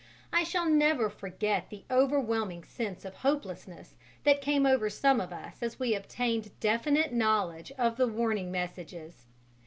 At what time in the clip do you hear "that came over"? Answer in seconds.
4.23-4.89